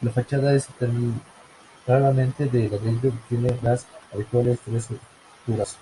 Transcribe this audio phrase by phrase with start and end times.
[0.00, 0.66] La fachada es
[1.82, 4.86] enteramente de ladrillo y tiene las habituales tres
[5.46, 5.76] alturas.